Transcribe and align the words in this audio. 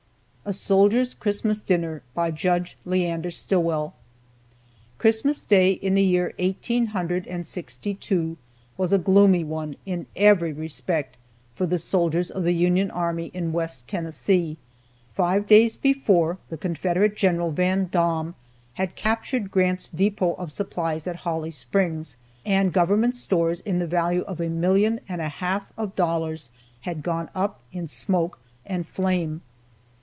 A 0.43 0.53
SOLDIER'S 0.53 1.13
CHRISTMAS 1.13 1.61
DINNER. 1.61 2.01
By 2.15 2.29
Judge 2.31 2.75
Leander 2.83 3.29
Stillwell. 3.31 3.93
Christmas 4.97 5.43
Day 5.43 5.73
in 5.73 5.93
the 5.93 6.03
year 6.03 6.33
eighteen 6.39 6.87
hundred 6.87 7.25
and 7.27 7.45
sixty 7.45 7.93
two 7.93 8.37
was 8.75 8.91
a 8.91 8.97
gloomy 8.97 9.43
one, 9.45 9.77
in 9.85 10.07
every 10.15 10.51
respect, 10.51 11.15
for 11.53 11.65
the 11.67 11.77
soldiers 11.79 12.29
of 12.31 12.43
the 12.43 12.55
Union 12.55 12.89
army 12.91 13.27
in 13.35 13.53
West 13.53 13.87
Tennessee. 13.87 14.57
Five 15.13 15.45
days 15.45 15.77
before, 15.77 16.37
the 16.49 16.57
Confederate 16.57 17.15
General 17.15 17.51
Van 17.51 17.85
Dorn 17.89 18.33
had 18.73 18.95
captured 18.95 19.51
Grant's 19.51 19.87
depot 19.89 20.33
of 20.33 20.51
supplies 20.51 21.05
at 21.07 21.17
Holly 21.17 21.51
Springs, 21.51 22.17
and 22.45 22.73
government 22.73 23.15
stores 23.15 23.61
of 23.63 23.77
the 23.79 23.87
value 23.87 24.23
of 24.23 24.41
a 24.41 24.49
million 24.49 24.99
and 25.07 25.21
a 25.21 25.29
half 25.29 25.71
of 25.77 25.95
dollars 25.95 26.49
had 26.81 27.03
gone 27.03 27.29
up 27.35 27.61
in 27.71 27.85
smoke 27.87 28.37
and 28.65 28.85
flame. 28.87 29.41